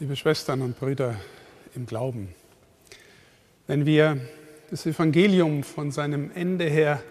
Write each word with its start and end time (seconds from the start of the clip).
Liebe 0.00 0.14
Schwestern 0.14 0.62
und 0.62 0.78
Brüder 0.78 1.16
im 1.74 1.84
Glauben, 1.84 2.28
wenn 3.66 3.84
wir 3.84 4.20
das 4.70 4.86
Evangelium 4.86 5.64
von 5.64 5.90
seinem 5.90 6.30
Ende 6.36 6.66
her 6.66 7.02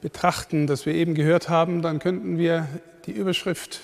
betrachten, 0.00 0.66
das 0.66 0.86
wir 0.86 0.94
eben 0.94 1.14
gehört 1.14 1.50
haben, 1.50 1.82
dann 1.82 1.98
könnten 1.98 2.38
wir 2.38 2.66
die 3.04 3.12
Überschrift 3.12 3.82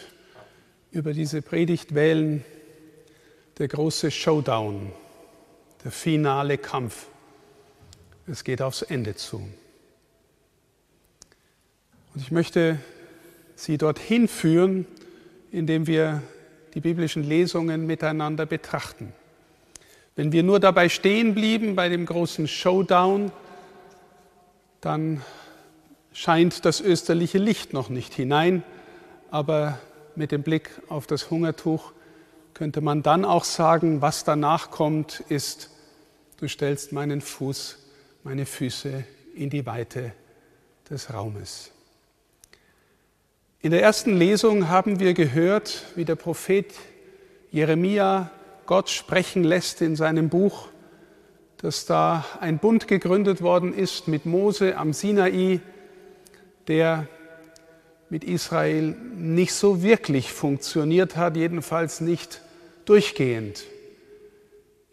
über 0.90 1.12
diese 1.12 1.42
Predigt 1.42 1.94
wählen, 1.94 2.42
der 3.58 3.68
große 3.68 4.10
Showdown, 4.10 4.90
der 5.84 5.90
finale 5.90 6.56
Kampf. 6.56 7.08
Es 8.26 8.42
geht 8.42 8.62
aufs 8.62 8.80
Ende 8.80 9.16
zu. 9.16 9.46
Und 12.14 12.22
ich 12.22 12.30
möchte 12.30 12.78
Sie 13.54 13.76
dorthin 13.76 14.28
führen, 14.28 14.86
indem 15.52 15.86
wir 15.86 16.22
die 16.74 16.80
biblischen 16.80 17.24
Lesungen 17.24 17.86
miteinander 17.86 18.46
betrachten. 18.46 19.12
Wenn 20.16 20.32
wir 20.32 20.42
nur 20.42 20.60
dabei 20.60 20.88
stehen 20.88 21.34
blieben 21.34 21.76
bei 21.76 21.88
dem 21.88 22.06
großen 22.06 22.48
Showdown, 22.48 23.32
dann 24.80 25.22
scheint 26.12 26.64
das 26.64 26.80
österliche 26.80 27.38
Licht 27.38 27.72
noch 27.72 27.88
nicht 27.88 28.14
hinein, 28.14 28.62
aber 29.30 29.78
mit 30.16 30.32
dem 30.32 30.42
Blick 30.42 30.70
auf 30.88 31.06
das 31.06 31.30
Hungertuch 31.30 31.92
könnte 32.54 32.80
man 32.80 33.02
dann 33.02 33.24
auch 33.24 33.44
sagen, 33.44 34.02
was 34.02 34.24
danach 34.24 34.70
kommt, 34.70 35.20
ist, 35.28 35.70
du 36.38 36.48
stellst 36.48 36.92
meinen 36.92 37.20
Fuß, 37.20 37.78
meine 38.24 38.44
Füße 38.44 39.04
in 39.34 39.48
die 39.48 39.64
Weite 39.64 40.12
des 40.90 41.12
Raumes. 41.12 41.70
In 43.62 43.72
der 43.72 43.82
ersten 43.82 44.16
Lesung 44.16 44.70
haben 44.70 45.00
wir 45.00 45.12
gehört, 45.12 45.84
wie 45.94 46.06
der 46.06 46.14
Prophet 46.14 46.72
Jeremia 47.50 48.30
Gott 48.64 48.88
sprechen 48.88 49.44
lässt 49.44 49.82
in 49.82 49.96
seinem 49.96 50.30
Buch, 50.30 50.68
dass 51.58 51.84
da 51.84 52.24
ein 52.40 52.56
Bund 52.56 52.88
gegründet 52.88 53.42
worden 53.42 53.74
ist 53.74 54.08
mit 54.08 54.24
Mose 54.24 54.78
am 54.78 54.94
Sinai, 54.94 55.60
der 56.68 57.06
mit 58.08 58.24
Israel 58.24 58.96
nicht 59.14 59.52
so 59.52 59.82
wirklich 59.82 60.32
funktioniert 60.32 61.16
hat, 61.16 61.36
jedenfalls 61.36 62.00
nicht 62.00 62.40
durchgehend. 62.86 63.64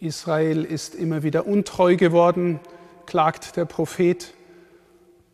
Israel 0.01 0.65
ist 0.65 0.93
immer 0.93 1.23
wieder 1.23 1.47
untreu 1.47 1.95
geworden, 1.95 2.59
klagt 3.05 3.55
der 3.55 3.63
Prophet, 3.63 4.33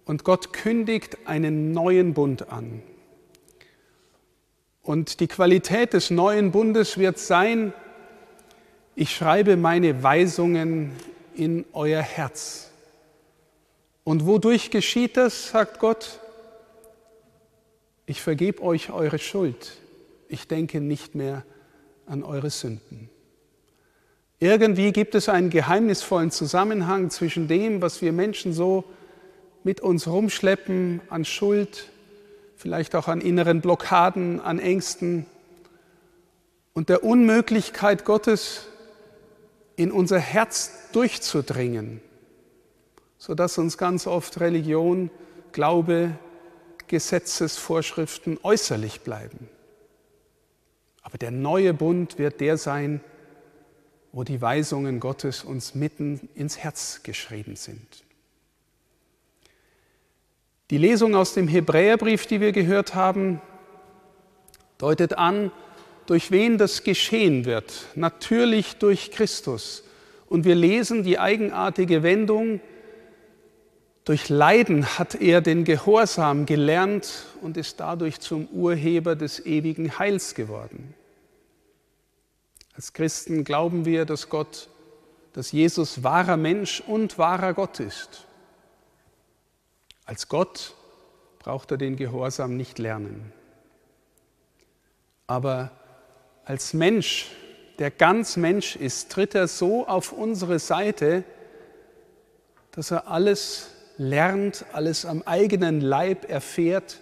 und 0.05 0.23
Gott 0.23 0.53
kündigt 0.53 1.17
einen 1.25 1.71
neuen 1.71 2.13
Bund 2.13 2.51
an. 2.51 2.83
Und 4.83 5.21
die 5.21 5.27
Qualität 5.27 5.93
des 5.93 6.09
neuen 6.09 6.51
Bundes 6.51 6.97
wird 6.97 7.17
sein, 7.17 7.73
ich 8.95 9.15
schreibe 9.15 9.55
meine 9.55 10.03
Weisungen 10.03 10.91
in 11.35 11.65
euer 11.73 12.01
Herz. 12.01 12.69
Und 14.03 14.25
wodurch 14.25 14.69
geschieht 14.69 15.15
das, 15.15 15.49
sagt 15.49 15.79
Gott? 15.79 16.19
Ich 18.05 18.21
vergebe 18.21 18.61
euch 18.61 18.91
eure 18.91 19.17
Schuld. 19.17 19.77
Ich 20.27 20.49
denke 20.49 20.81
nicht 20.81 21.15
mehr 21.15 21.45
an 22.05 22.21
eure 22.21 22.49
Sünden. 22.49 23.09
Irgendwie 24.39 24.91
gibt 24.91 25.15
es 25.15 25.29
einen 25.29 25.49
geheimnisvollen 25.49 26.29
Zusammenhang 26.29 27.09
zwischen 27.09 27.47
dem, 27.47 27.81
was 27.81 28.01
wir 28.01 28.11
Menschen 28.11 28.51
so 28.51 28.83
mit 29.63 29.79
uns 29.79 30.05
rumschleppen 30.07 30.99
an 31.09 31.23
Schuld, 31.23 31.92
vielleicht 32.55 32.95
auch 32.95 33.07
an 33.07 33.21
inneren 33.21 33.61
Blockaden, 33.61 34.39
an 34.39 34.59
Ängsten 34.59 35.25
und 36.73 36.89
der 36.89 37.03
Unmöglichkeit 37.03 38.05
Gottes 38.05 38.67
in 39.75 39.91
unser 39.91 40.19
Herz 40.19 40.71
durchzudringen, 40.91 42.01
sodass 43.17 43.57
uns 43.57 43.77
ganz 43.77 44.07
oft 44.07 44.39
Religion, 44.39 45.09
Glaube, 45.51 46.17
Gesetzesvorschriften 46.87 48.39
äußerlich 48.43 49.01
bleiben. 49.01 49.49
Aber 51.01 51.17
der 51.17 51.31
neue 51.31 51.73
Bund 51.73 52.17
wird 52.17 52.41
der 52.41 52.57
sein, 52.57 53.01
wo 54.11 54.23
die 54.23 54.41
Weisungen 54.41 54.99
Gottes 54.99 55.43
uns 55.43 55.75
mitten 55.75 56.29
ins 56.35 56.57
Herz 56.57 57.01
geschrieben 57.03 57.55
sind. 57.55 58.05
Die 60.69 60.77
Lesung 60.77 61.15
aus 61.15 61.33
dem 61.33 61.47
Hebräerbrief, 61.47 62.25
die 62.25 62.39
wir 62.39 62.51
gehört 62.51 62.95
haben, 62.95 63.41
deutet 64.77 65.17
an, 65.17 65.51
durch 66.05 66.31
wen 66.31 66.57
das 66.57 66.83
geschehen 66.83 67.45
wird. 67.45 67.87
Natürlich 67.95 68.75
durch 68.77 69.11
Christus. 69.11 69.83
Und 70.27 70.45
wir 70.45 70.55
lesen 70.55 71.03
die 71.03 71.19
eigenartige 71.19 72.03
Wendung, 72.03 72.59
durch 74.05 74.27
Leiden 74.27 74.97
hat 74.99 75.15
er 75.15 75.39
den 75.39 75.63
Gehorsam 75.63 76.45
gelernt 76.45 77.25
und 77.41 77.55
ist 77.55 77.79
dadurch 77.79 78.19
zum 78.19 78.47
Urheber 78.47 79.15
des 79.15 79.45
ewigen 79.45 79.97
Heils 79.97 80.35
geworden. 80.35 80.93
Als 82.75 82.91
Christen 82.91 83.45
glauben 83.45 83.85
wir, 83.85 84.03
dass 84.03 84.27
Gott, 84.27 84.67
dass 85.31 85.53
Jesus 85.53 86.03
wahrer 86.03 86.35
Mensch 86.35 86.81
und 86.85 87.17
wahrer 87.17 87.53
Gott 87.53 87.79
ist. 87.79 88.27
Als 90.05 90.27
Gott 90.27 90.75
braucht 91.39 91.71
er 91.71 91.77
den 91.77 91.95
Gehorsam 91.95 92.57
nicht 92.57 92.79
lernen. 92.79 93.31
Aber 95.27 95.71
als 96.45 96.73
Mensch, 96.73 97.31
der 97.79 97.91
ganz 97.91 98.37
Mensch 98.37 98.75
ist, 98.75 99.11
tritt 99.11 99.35
er 99.35 99.47
so 99.47 99.87
auf 99.87 100.11
unsere 100.11 100.59
Seite, 100.59 101.23
dass 102.71 102.91
er 102.91 103.07
alles 103.07 103.69
lernt, 103.97 104.65
alles 104.73 105.05
am 105.05 105.21
eigenen 105.23 105.79
Leib 105.79 106.29
erfährt, 106.29 106.99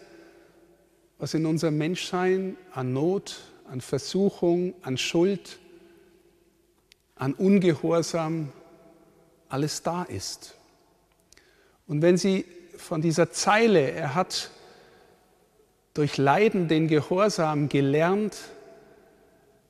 was 1.18 1.34
in 1.34 1.46
unserem 1.46 1.78
Menschsein 1.78 2.58
an 2.74 2.94
Not, 2.94 3.40
an 3.70 3.82
Versuchung, 3.82 4.74
an 4.82 4.98
Schuld, 4.98 5.60
an 7.16 7.34
Ungehorsam 7.34 8.52
alles 9.50 9.84
da 9.84 10.04
ist. 10.04 10.56
Und 11.88 12.02
wenn 12.02 12.18
Sie 12.18 12.46
von 12.82 13.02
dieser 13.02 13.32
Zeile, 13.32 13.92
er 13.92 14.16
hat 14.16 14.50
durch 15.94 16.18
Leiden 16.18 16.68
den 16.68 16.88
Gehorsam 16.88 17.70
gelernt, 17.70 18.38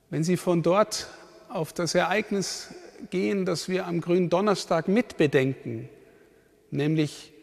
wenn 0.09 0.23
Sie 0.23 0.37
von 0.37 0.61
dort 0.61 1.07
auf 1.49 1.73
das 1.73 1.95
Ereignis 1.95 2.73
gehen, 3.09 3.45
das 3.45 3.69
wir 3.69 3.87
am 3.87 4.01
grünen 4.01 4.29
Donnerstag 4.29 4.87
mitbedenken, 4.87 5.89
nämlich 6.69 7.33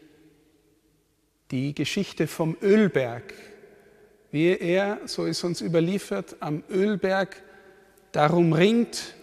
die 1.51 1.73
Geschichte 1.73 2.27
vom 2.27 2.55
Ölberg, 2.61 3.33
wie 4.31 4.57
er, 4.57 4.99
so 5.05 5.25
ist 5.25 5.43
uns 5.43 5.61
überliefert, 5.61 6.37
am 6.39 6.63
Ölberg 6.69 7.41
darum 8.11 8.53
ringt, 8.53 9.15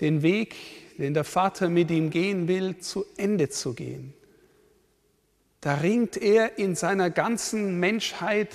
den 0.00 0.22
Weg, 0.22 0.54
den 0.98 1.14
der 1.14 1.24
Vater 1.24 1.68
mit 1.68 1.90
ihm 1.90 2.10
gehen 2.10 2.48
will, 2.48 2.78
zu 2.78 3.04
Ende 3.16 3.48
zu 3.48 3.74
gehen. 3.74 4.12
Da 5.64 5.76
ringt 5.76 6.18
er 6.18 6.58
in 6.58 6.76
seiner 6.76 7.08
ganzen 7.08 7.80
Menschheit 7.80 8.50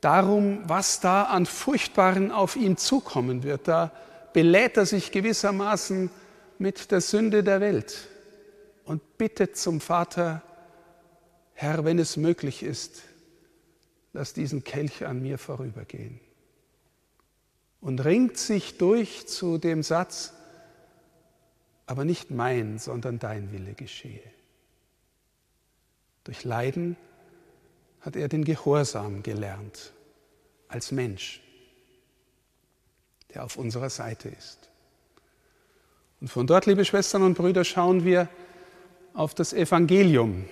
darum, 0.00 0.68
was 0.68 0.98
da 0.98 1.22
an 1.22 1.46
Furchtbaren 1.46 2.32
auf 2.32 2.56
ihn 2.56 2.76
zukommen 2.76 3.44
wird. 3.44 3.68
Da 3.68 3.92
belädt 4.32 4.76
er 4.76 4.86
sich 4.86 5.12
gewissermaßen 5.12 6.10
mit 6.58 6.90
der 6.90 7.00
Sünde 7.00 7.44
der 7.44 7.60
Welt 7.60 8.08
und 8.84 9.18
bittet 9.18 9.56
zum 9.56 9.80
Vater, 9.80 10.42
Herr, 11.52 11.84
wenn 11.84 12.00
es 12.00 12.16
möglich 12.16 12.64
ist, 12.64 13.02
lass 14.12 14.32
diesen 14.32 14.64
Kelch 14.64 15.06
an 15.06 15.22
mir 15.22 15.38
vorübergehen. 15.38 16.18
Und 17.80 18.04
ringt 18.04 18.36
sich 18.36 18.78
durch 18.78 19.28
zu 19.28 19.58
dem 19.58 19.84
Satz, 19.84 20.32
aber 21.86 22.04
nicht 22.04 22.32
mein, 22.32 22.80
sondern 22.80 23.20
dein 23.20 23.52
Wille 23.52 23.74
geschehe. 23.74 24.34
Durch 26.24 26.44
Leiden 26.44 26.96
hat 28.00 28.16
er 28.16 28.28
den 28.28 28.44
Gehorsam 28.44 29.22
gelernt 29.22 29.92
als 30.68 30.90
Mensch, 30.90 31.40
der 33.32 33.44
auf 33.44 33.56
unserer 33.56 33.90
Seite 33.90 34.28
ist. 34.28 34.70
Und 36.20 36.28
von 36.28 36.46
dort, 36.46 36.66
liebe 36.66 36.84
Schwestern 36.84 37.22
und 37.22 37.34
Brüder, 37.34 37.64
schauen 37.64 38.04
wir 38.04 38.28
auf 39.12 39.34
das 39.34 39.52
Evangelium. 39.52 40.46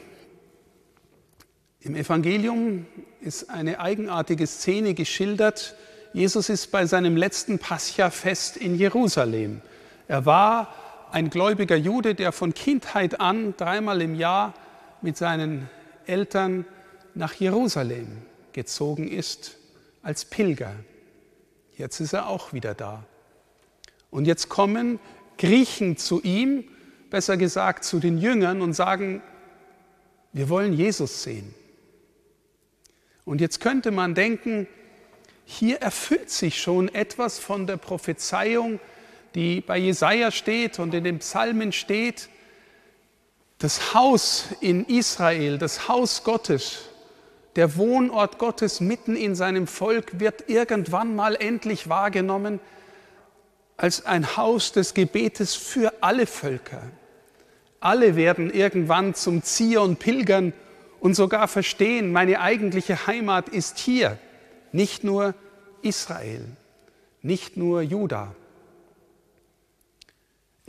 Im 1.80 1.96
Evangelium 1.96 2.86
ist 3.20 3.50
eine 3.50 3.80
eigenartige 3.80 4.46
Szene 4.46 4.94
geschildert. 4.94 5.74
Jesus 6.12 6.48
ist 6.48 6.70
bei 6.70 6.86
seinem 6.86 7.16
letzten 7.16 7.58
Pascha-Fest 7.58 8.56
in 8.56 8.76
Jerusalem. 8.76 9.62
Er 10.08 10.26
war 10.26 10.74
ein 11.10 11.30
gläubiger 11.30 11.76
Jude, 11.76 12.14
der 12.14 12.32
von 12.32 12.54
Kindheit 12.54 13.20
an 13.20 13.54
dreimal 13.56 14.00
im 14.02 14.14
Jahr 14.14 14.54
mit 15.02 15.16
seinen 15.16 15.68
Eltern 16.06 16.64
nach 17.14 17.34
Jerusalem 17.34 18.22
gezogen 18.52 19.08
ist 19.08 19.58
als 20.02 20.24
Pilger. 20.24 20.74
Jetzt 21.76 22.00
ist 22.00 22.12
er 22.12 22.28
auch 22.28 22.52
wieder 22.52 22.74
da. 22.74 23.04
Und 24.10 24.26
jetzt 24.26 24.48
kommen 24.48 24.98
Griechen 25.38 25.96
zu 25.96 26.20
ihm, 26.22 26.64
besser 27.10 27.36
gesagt 27.36 27.84
zu 27.84 27.98
den 27.98 28.18
Jüngern 28.18 28.60
und 28.60 28.74
sagen, 28.74 29.22
wir 30.32 30.48
wollen 30.48 30.72
Jesus 30.72 31.22
sehen. 31.22 31.54
Und 33.24 33.40
jetzt 33.40 33.60
könnte 33.60 33.90
man 33.90 34.14
denken, 34.14 34.66
hier 35.44 35.78
erfüllt 35.78 36.30
sich 36.30 36.60
schon 36.60 36.88
etwas 36.88 37.38
von 37.38 37.66
der 37.66 37.76
Prophezeiung, 37.76 38.80
die 39.34 39.60
bei 39.60 39.78
Jesaja 39.78 40.30
steht 40.30 40.78
und 40.78 40.94
in 40.94 41.04
den 41.04 41.18
Psalmen 41.18 41.72
steht. 41.72 42.28
Das 43.62 43.94
Haus 43.94 44.46
in 44.60 44.84
Israel, 44.86 45.56
das 45.56 45.86
Haus 45.86 46.24
Gottes, 46.24 46.88
der 47.54 47.76
Wohnort 47.76 48.38
Gottes 48.38 48.80
mitten 48.80 49.14
in 49.14 49.36
seinem 49.36 49.68
Volk 49.68 50.18
wird 50.18 50.48
irgendwann 50.48 51.14
mal 51.14 51.36
endlich 51.36 51.88
wahrgenommen 51.88 52.58
als 53.76 54.04
ein 54.04 54.36
Haus 54.36 54.72
des 54.72 54.94
Gebetes 54.94 55.54
für 55.54 55.92
alle 56.00 56.26
Völker. 56.26 56.82
Alle 57.78 58.16
werden 58.16 58.52
irgendwann 58.52 59.14
zum 59.14 59.44
Zion 59.44 59.94
pilgern 59.94 60.52
und 60.98 61.14
sogar 61.14 61.46
verstehen, 61.46 62.10
meine 62.10 62.40
eigentliche 62.40 63.06
Heimat 63.06 63.48
ist 63.48 63.78
hier, 63.78 64.18
nicht 64.72 65.04
nur 65.04 65.36
Israel, 65.82 66.44
nicht 67.22 67.56
nur 67.56 67.82
Juda. 67.82 68.34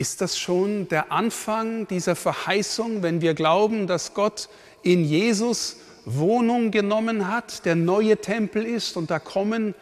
Ist 0.04 0.20
das 0.20 0.38
schon 0.38 0.86
der 0.88 1.12
Anfang 1.12 1.88
dieser 1.88 2.14
Verheißung, 2.14 3.02
wenn 3.02 3.22
wir 3.22 3.32
glauben, 3.32 3.86
dass 3.86 4.12
Gott 4.12 4.50
in 4.82 5.02
Jesus 5.02 5.78
Wohnung 6.04 6.70
genommen 6.70 7.26
hat, 7.26 7.64
der 7.64 7.74
neue 7.74 8.18
Tempel 8.18 8.66
ist 8.66 8.98
und 8.98 9.10
da 9.10 9.18
kommen 9.18 9.74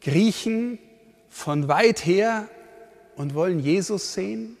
Griechen 0.00 0.78
von 1.28 1.68
weit 1.68 2.06
her 2.06 2.48
und 3.16 3.34
wollen 3.34 3.60
Jesus 3.60 4.14
sehen? 4.14 4.56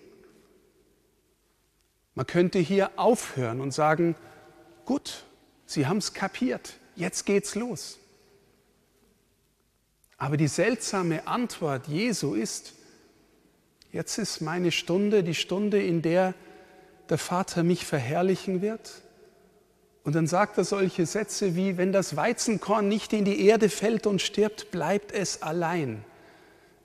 Man 2.14 2.26
könnte 2.26 2.58
hier 2.58 2.90
aufhören 2.96 3.62
und 3.62 3.72
sagen, 3.72 4.14
gut, 4.84 5.24
Sie 5.64 5.86
haben 5.86 5.96
es 5.96 6.12
kapiert, 6.12 6.74
jetzt 6.96 7.24
geht's 7.24 7.54
los. 7.54 7.98
Aber 10.18 10.36
die 10.36 10.48
seltsame 10.48 11.26
Antwort 11.26 11.88
Jesu 11.88 12.34
ist, 12.34 12.74
jetzt 13.92 14.18
ist 14.18 14.40
meine 14.40 14.72
Stunde, 14.72 15.22
die 15.22 15.34
Stunde, 15.34 15.82
in 15.82 16.02
der 16.02 16.34
der 17.08 17.18
Vater 17.18 17.62
mich 17.62 17.86
verherrlichen 17.86 18.62
wird. 18.62 19.02
Und 20.04 20.14
dann 20.14 20.26
sagt 20.26 20.58
er 20.58 20.64
solche 20.64 21.06
Sätze 21.06 21.56
wie, 21.56 21.76
wenn 21.76 21.92
das 21.92 22.16
Weizenkorn 22.16 22.88
nicht 22.88 23.12
in 23.12 23.24
die 23.24 23.44
Erde 23.46 23.68
fällt 23.68 24.06
und 24.06 24.22
stirbt, 24.22 24.70
bleibt 24.70 25.12
es 25.12 25.42
allein. 25.42 26.04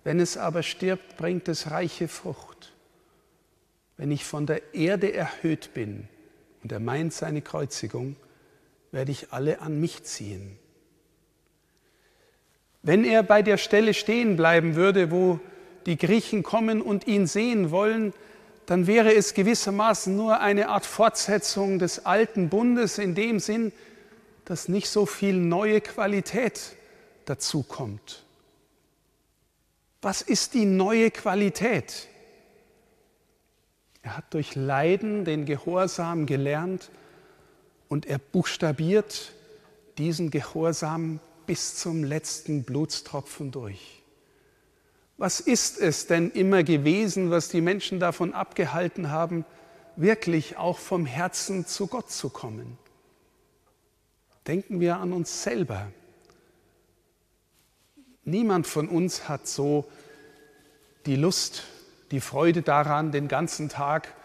Wenn 0.04 0.20
es 0.20 0.38
aber 0.38 0.64
stirbt, 0.64 1.18
bringt 1.18 1.48
es 1.48 1.70
reiche 1.70 2.08
Frucht. 2.08 2.74
Wenn 3.98 4.12
ich 4.12 4.26
von 4.26 4.48
der 4.48 4.74
Erde 4.74 5.14
erhöht 5.14 5.74
bin, 5.74 6.08
und 6.64 6.72
er 6.72 6.80
meint 6.80 7.14
seine 7.14 7.42
Kreuzigung, 7.42 8.16
werde 8.92 9.12
ich 9.12 9.32
alle 9.32 9.62
an 9.62 9.80
mich 9.80 10.04
ziehen. 10.04 10.58
Wenn 12.84 13.04
er 13.04 13.22
bei 13.22 13.44
der 13.44 13.58
Stelle 13.58 13.94
stehen 13.94 14.36
bleiben 14.36 14.76
würde, 14.76 15.12
wo 15.12 15.40
die 15.86 15.98
Griechen 15.98 16.44
kommen 16.44 16.82
und 16.82 17.08
ihn 17.08 17.28
sehen 17.28 17.72
wollen, 17.72 18.14
dann 18.66 18.88
wäre 18.88 19.14
es 19.14 19.34
gewissermaßen 19.34 20.16
nur 20.16 20.40
eine 20.40 20.70
Art 20.70 20.86
Fortsetzung 20.86 21.80
des 21.80 22.06
alten 22.06 22.50
Bundes 22.50 22.98
in 22.98 23.16
dem 23.16 23.40
Sinn, 23.40 23.72
dass 24.46 24.68
nicht 24.68 24.90
so 24.90 25.06
viel 25.06 25.36
neue 25.36 25.82
Qualität 25.82 26.76
dazu 27.26 27.64
kommt. 27.64 28.24
Was 30.02 30.22
ist 30.22 30.54
die 30.54 30.66
neue 30.66 31.12
Qualität? 31.12 32.08
Er 34.02 34.18
hat 34.18 34.34
durch 34.34 34.56
Leiden 34.56 35.26
den 35.26 35.46
Gehorsam 35.46 36.26
gelernt 36.26 36.90
und 37.88 38.06
er 38.06 38.18
buchstabiert 38.18 39.34
diesen 39.98 40.32
Gehorsam 40.32 41.20
bis 41.46 41.76
zum 41.76 42.04
letzten 42.04 42.64
Blutstropfen 42.64 43.52
durch. 43.52 44.01
Was 45.22 45.40
ist 45.40 45.80
es 45.80 46.08
denn 46.08 46.32
immer 46.32 46.64
gewesen, 46.64 47.30
was 47.30 47.48
die 47.48 47.62
Menschen 47.62 48.00
davon 48.00 48.34
abgehalten 48.34 49.12
haben, 49.12 49.46
wirklich 49.96 50.58
auch 50.58 50.80
vom 50.80 51.06
Herzen 51.06 51.68
zu 51.68 51.86
Gott 51.86 52.10
zu 52.10 52.30
kommen? 52.30 52.80
Denken 54.48 54.80
wir 54.80 54.98
an 54.98 55.14
uns 55.14 55.44
selber. 55.44 55.92
Niemand 58.24 58.66
von 58.66 58.90
uns 58.90 59.30
hat 59.30 59.48
so 59.48 59.86
die 61.06 61.18
Lust, 61.18 61.66
die 62.10 62.20
Freude 62.20 62.64
daran, 62.64 63.12
den 63.12 63.28
ganzen 63.28 63.70
Tag 63.70 64.16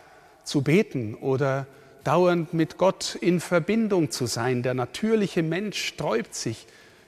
zu 0.44 0.62
beten 0.62 1.14
oder 1.14 1.66
dauernd 2.04 2.54
mit 2.54 2.78
Gott 2.78 3.18
in 3.20 3.40
Verbindung 3.40 4.10
zu 4.10 4.24
sein. 4.24 4.62
Der 4.62 4.72
natürliche 4.72 5.42
Mensch 5.42 5.88
sträubt 5.88 6.34
sich. 6.34 6.66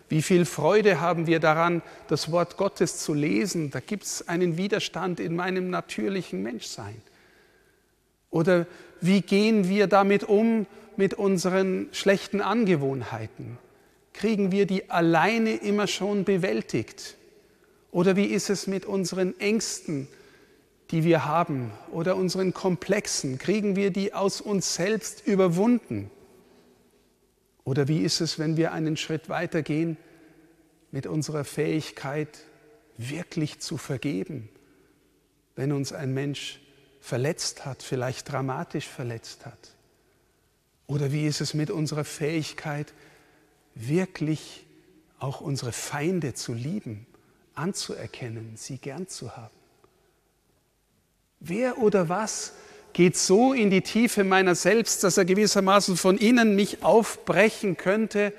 Wie 0.08 0.22
viel 0.22 0.44
Freude 0.46 1.00
haben 1.00 1.26
wir 1.26 1.38
daran, 1.38 1.82
das 2.08 2.32
Wort 2.32 2.56
Gottes 2.56 2.98
zu 2.98 3.12
lesen? 3.12 3.70
Da 3.70 3.80
gibt 3.80 4.04
es 4.04 4.26
einen 4.26 4.56
Widerstand 4.56 5.20
in 5.20 5.36
meinem 5.36 5.68
natürlichen 5.68 6.42
Menschsein. 6.42 7.00
Oder 8.30 8.66
wie 9.00 9.20
gehen 9.20 9.68
wir 9.68 9.86
damit 9.86 10.24
um 10.24 10.66
mit 10.96 11.14
unseren 11.14 11.88
schlechten 11.92 12.40
Angewohnheiten? 12.40 13.58
Kriegen 14.14 14.50
wir 14.50 14.66
die 14.66 14.90
alleine 14.90 15.56
immer 15.56 15.86
schon 15.86 16.24
bewältigt? 16.24 17.16
Oder 17.92 18.16
wie 18.16 18.24
ist 18.24 18.50
es 18.50 18.66
mit 18.66 18.84
unseren 18.84 19.38
Ängsten, 19.38 20.08
die 20.90 21.04
wir 21.04 21.26
haben, 21.26 21.70
oder 21.92 22.16
unseren 22.16 22.52
Komplexen? 22.52 23.38
Kriegen 23.38 23.76
wir 23.76 23.90
die 23.90 24.14
aus 24.14 24.40
uns 24.40 24.74
selbst 24.74 25.26
überwunden? 25.26 26.10
Oder 27.68 27.86
wie 27.86 27.98
ist 27.98 28.22
es, 28.22 28.38
wenn 28.38 28.56
wir 28.56 28.72
einen 28.72 28.96
Schritt 28.96 29.28
weiter 29.28 29.60
gehen 29.60 29.98
mit 30.90 31.06
unserer 31.06 31.44
Fähigkeit, 31.44 32.38
wirklich 32.96 33.58
zu 33.58 33.76
vergeben, 33.76 34.48
wenn 35.54 35.72
uns 35.72 35.92
ein 35.92 36.14
Mensch 36.14 36.62
verletzt 37.02 37.66
hat, 37.66 37.82
vielleicht 37.82 38.32
dramatisch 38.32 38.88
verletzt 38.88 39.44
hat? 39.44 39.74
Oder 40.86 41.12
wie 41.12 41.26
ist 41.26 41.42
es 41.42 41.52
mit 41.52 41.70
unserer 41.70 42.04
Fähigkeit, 42.04 42.94
wirklich 43.74 44.64
auch 45.18 45.42
unsere 45.42 45.72
Feinde 45.72 46.32
zu 46.32 46.54
lieben, 46.54 47.06
anzuerkennen, 47.54 48.56
sie 48.56 48.78
gern 48.78 49.08
zu 49.08 49.36
haben. 49.36 49.54
Wer 51.38 51.76
oder 51.76 52.08
was 52.08 52.54
geht 52.98 53.16
so 53.16 53.52
in 53.52 53.70
die 53.70 53.82
Tiefe 53.82 54.24
meiner 54.24 54.56
selbst, 54.56 55.04
dass 55.04 55.16
er 55.16 55.24
gewissermaßen 55.24 55.96
von 55.96 56.18
innen 56.18 56.56
mich 56.56 56.82
aufbrechen 56.82 57.76
könnte 57.76 58.32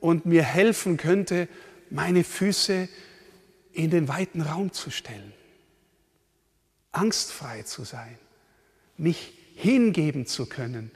und 0.00 0.26
mir 0.26 0.42
helfen 0.42 0.98
könnte, 0.98 1.48
meine 1.88 2.22
Füße 2.22 2.90
in 3.72 3.88
den 3.88 4.06
weiten 4.06 4.42
Raum 4.42 4.70
zu 4.74 4.90
stellen, 4.90 5.32
angstfrei 6.92 7.62
zu 7.62 7.84
sein, 7.84 8.18
mich 8.98 9.32
hingeben 9.54 10.26
zu 10.26 10.44
können, 10.44 10.90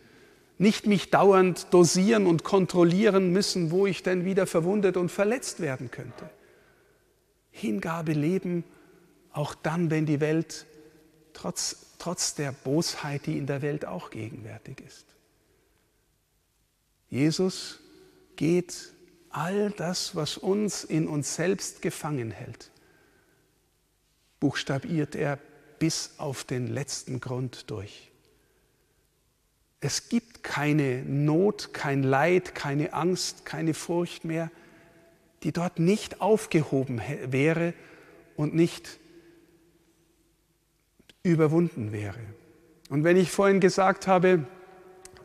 nicht 0.59 0.87
mich 0.87 1.11
dauernd 1.11 1.69
dosieren 1.71 2.27
und 2.27 2.45
kontrollieren 2.45 3.33
müssen, 3.33 3.71
wo 3.71 3.87
ich 3.87 4.03
denn 4.03 4.27
wieder 4.27 4.47
verwundet 4.47 4.99
und 4.99 5.11
verletzt 5.11 5.61
werden 5.61 5.91
könnte. 5.91 6.29
Hingabe 7.51 8.13
leben, 8.13 8.63
auch 9.33 9.55
dann, 9.55 9.91
wenn 9.91 10.05
die 10.05 10.21
Welt 10.21 10.67
trotz, 11.35 11.77
trotz 11.99 12.35
der 12.35 12.53
Bosheit, 12.53 13.27
die 13.27 13.37
in 13.37 13.47
der 13.47 13.61
Welt 13.61 13.85
auch 13.85 14.11
gegenwärtig 14.11 14.81
ist. 14.81 15.05
Jesus 17.11 17.81
geht 18.37 18.93
all 19.31 19.71
das, 19.71 20.17
was 20.17 20.37
uns 20.39 20.85
in 20.85 21.07
uns 21.07 21.35
selbst 21.35 21.83
gefangen 21.83 22.31
hält, 22.31 22.71
buchstabiert 24.41 25.15
er 25.15 25.39
bis 25.79 26.13
auf 26.19 26.45
den 26.45 26.67
letzten 26.69 27.21
Grund 27.21 27.71
durch. 27.71 28.11
Es 29.81 30.09
gibt 30.09 30.43
keine 30.43 31.03
Not, 31.03 31.75
kein 31.75 32.03
Leid, 32.03 32.55
keine 32.55 32.95
Angst, 32.95 33.45
keine 33.45 33.75
Furcht 33.75 34.25
mehr, 34.25 34.51
die 35.43 35.53
dort 35.53 35.79
nicht 35.79 36.21
aufgehoben 36.23 37.03
wäre 37.27 37.75
und 38.35 38.55
nicht 38.55 38.99
überwunden 41.25 41.91
wäre. 41.91 42.21
Und 42.91 43.03
wenn 43.03 43.17
ich 43.17 43.31
vorhin 43.31 43.59
gesagt 43.59 44.07
habe, 44.07 44.47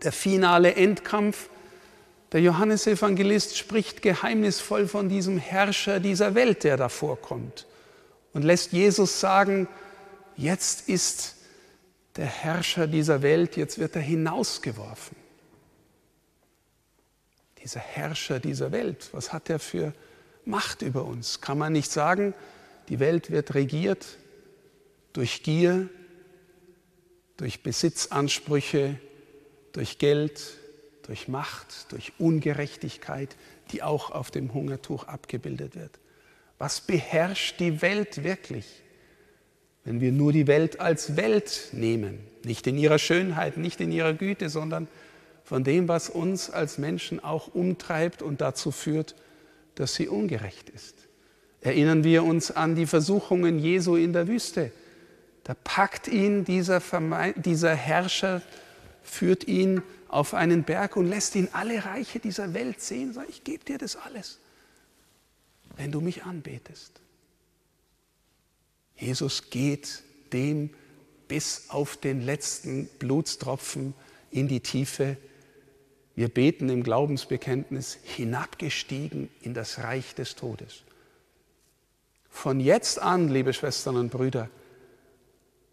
der 0.01 0.11
finale 0.11 0.75
Endkampf, 0.75 1.49
der 2.31 2.41
Johannesevangelist 2.41 3.57
spricht 3.57 4.01
geheimnisvoll 4.01 4.87
von 4.87 5.09
diesem 5.09 5.37
Herrscher 5.37 5.99
dieser 5.99 6.35
Welt, 6.35 6.63
der 6.63 6.77
da 6.77 6.89
vorkommt 6.89 7.67
und 8.33 8.43
lässt 8.43 8.71
Jesus 8.71 9.19
sagen, 9.19 9.67
jetzt 10.37 10.87
ist 10.87 11.35
der 12.15 12.27
Herrscher 12.27 12.87
dieser 12.87 13.21
Welt, 13.21 13.57
jetzt 13.57 13.77
wird 13.77 13.95
er 13.95 14.01
hinausgeworfen. 14.01 15.17
Dieser 17.61 17.81
Herrscher 17.81 18.39
dieser 18.39 18.71
Welt, 18.71 19.09
was 19.11 19.33
hat 19.33 19.49
er 19.49 19.59
für 19.59 19.93
Macht 20.45 20.81
über 20.81 21.03
uns? 21.03 21.41
Kann 21.41 21.57
man 21.57 21.73
nicht 21.73 21.91
sagen, 21.91 22.33
die 22.87 22.99
Welt 22.99 23.31
wird 23.31 23.53
regiert 23.53 24.17
durch 25.13 25.43
Gier, 25.43 25.89
durch 27.37 27.63
Besitzansprüche, 27.63 28.99
durch 29.71 29.97
Geld, 29.97 30.41
durch 31.03 31.27
Macht, 31.27 31.91
durch 31.91 32.13
Ungerechtigkeit, 32.19 33.35
die 33.71 33.81
auch 33.81 34.11
auf 34.11 34.31
dem 34.31 34.53
Hungertuch 34.53 35.05
abgebildet 35.05 35.75
wird. 35.75 35.99
Was 36.57 36.81
beherrscht 36.81 37.59
die 37.59 37.81
Welt 37.81 38.23
wirklich? 38.23 38.65
Wenn 39.85 40.01
wir 40.01 40.11
nur 40.11 40.33
die 40.33 40.47
Welt 40.47 40.79
als 40.79 41.15
Welt 41.15 41.69
nehmen, 41.71 42.19
nicht 42.43 42.67
in 42.67 42.77
ihrer 42.77 42.99
Schönheit, 42.99 43.57
nicht 43.57 43.79
in 43.81 43.91
ihrer 43.91 44.13
Güte, 44.13 44.49
sondern 44.49 44.87
von 45.43 45.63
dem, 45.63 45.87
was 45.87 46.09
uns 46.09 46.49
als 46.49 46.77
Menschen 46.77 47.23
auch 47.23 47.55
umtreibt 47.55 48.21
und 48.21 48.41
dazu 48.41 48.71
führt, 48.71 49.15
dass 49.75 49.95
sie 49.95 50.07
ungerecht 50.07 50.69
ist. 50.69 51.07
Erinnern 51.61 52.03
wir 52.03 52.23
uns 52.23 52.51
an 52.51 52.75
die 52.75 52.85
Versuchungen 52.85 53.57
Jesu 53.57 53.95
in 53.95 54.13
der 54.13 54.27
Wüste. 54.27 54.71
Da 55.49 55.55
packt 55.63 56.07
ihn 56.07 56.45
dieser, 56.45 56.79
dieser 57.35 57.73
Herrscher, 57.73 58.43
führt 59.01 59.45
ihn 59.45 59.81
auf 60.07 60.35
einen 60.35 60.63
Berg 60.63 60.95
und 60.95 61.07
lässt 61.07 61.33
ihn 61.33 61.49
alle 61.53 61.85
Reiche 61.85 62.19
dieser 62.19 62.53
Welt 62.53 62.81
sehen. 62.81 63.13
Sagt, 63.13 63.31
ich 63.31 63.43
gebe 63.43 63.65
dir 63.65 63.79
das 63.79 63.95
alles, 63.95 64.37
wenn 65.75 65.91
du 65.91 66.01
mich 66.01 66.23
anbetest. 66.23 67.01
Jesus 68.95 69.49
geht 69.49 70.03
dem 70.33 70.69
bis 71.27 71.65
auf 71.69 71.97
den 71.97 72.21
letzten 72.21 72.85
Blutstropfen 72.99 73.95
in 74.29 74.47
die 74.47 74.59
Tiefe. 74.59 75.17
Wir 76.13 76.29
beten 76.29 76.69
im 76.69 76.83
Glaubensbekenntnis 76.83 77.97
hinabgestiegen 78.03 79.29
in 79.41 79.55
das 79.55 79.79
Reich 79.79 80.13
des 80.13 80.35
Todes. 80.35 80.83
Von 82.29 82.59
jetzt 82.59 82.99
an, 82.99 83.29
liebe 83.29 83.51
Schwestern 83.51 83.95
und 83.95 84.11
Brüder, 84.11 84.47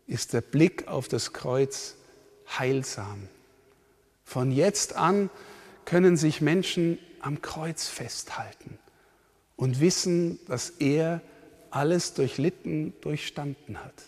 ist 0.07 0.33
der 0.33 0.41
Blick 0.41 0.89
auf 0.89 1.09
das 1.09 1.33
Kreuz 1.33 1.97
heilsam. 2.59 3.29
Von 4.25 4.53
jetzt 4.53 4.95
an 4.95 5.31
können 5.85 6.17
sich 6.17 6.41
Menschen 6.41 6.99
am 7.21 7.43
Kreuz 7.43 7.89
festhalten 7.89 8.79
und 9.57 9.81
wissen, 9.81 10.39
dass 10.47 10.71
er 10.71 11.21
alles 11.71 12.15
durchlitten, 12.15 12.95
durchstanden 13.01 13.83
hat. 13.83 14.05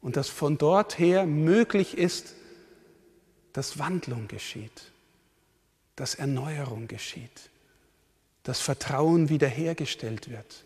Und 0.00 0.16
dass 0.16 0.28
von 0.28 0.58
dort 0.58 0.98
her 0.98 1.26
möglich 1.26 1.96
ist, 1.96 2.34
dass 3.52 3.78
Wandlung 3.78 4.28
geschieht, 4.28 4.90
dass 5.96 6.14
Erneuerung 6.14 6.88
geschieht, 6.88 7.50
dass 8.42 8.60
Vertrauen 8.60 9.28
wiederhergestellt 9.28 10.30
wird, 10.30 10.64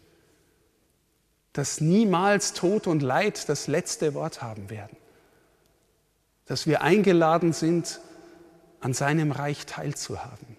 dass 1.56 1.80
niemals 1.80 2.52
Tod 2.52 2.86
und 2.86 3.00
Leid 3.00 3.48
das 3.48 3.66
letzte 3.66 4.12
Wort 4.12 4.42
haben 4.42 4.68
werden, 4.68 4.94
dass 6.44 6.66
wir 6.66 6.82
eingeladen 6.82 7.54
sind, 7.54 8.02
an 8.80 8.92
seinem 8.92 9.32
Reich 9.32 9.64
teilzuhaben. 9.64 10.58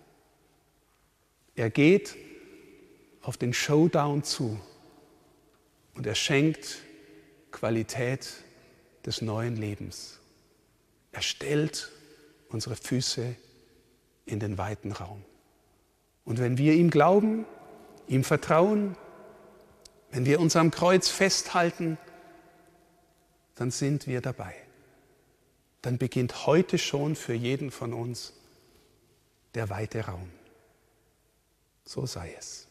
Er 1.56 1.70
geht 1.70 2.16
auf 3.22 3.38
den 3.38 3.54
Showdown 3.54 4.24
zu 4.24 4.60
und 5.94 6.08
er 6.08 6.16
schenkt 6.16 6.80
Qualität 7.51 8.34
des 9.06 9.22
neuen 9.22 9.56
Lebens. 9.56 10.20
Er 11.12 11.22
stellt 11.22 11.92
unsere 12.50 12.75
Füße 12.75 13.36
in 14.25 14.39
den 14.39 14.58
weiten 14.58 14.94
Raum. 14.94 15.24
Und 16.25 16.39
wenn 16.39 16.58
wir 16.58 16.74
ihm 16.74 16.89
glauben, 16.89 17.46
ihm 18.08 18.24
vertrauen, 18.24 18.96
wenn 20.12 20.26
wir 20.26 20.40
uns 20.40 20.56
am 20.56 20.72
Kreuz 20.72 21.10
festhalten, 21.10 21.98
dann 23.56 23.72
sind 23.72 24.08
wir 24.08 24.22
dabei 24.22 24.56
dann 25.88 25.98
beginnt 25.98 26.46
heute 26.46 26.78
schon 26.78 27.16
für 27.16 27.34
jeden 27.34 27.72
von 27.72 27.94
uns 27.94 28.34
der 29.56 29.70
weite 29.70 30.06
Raum. 30.06 30.30
So 31.86 32.06
sei 32.06 32.36
es. 32.38 32.67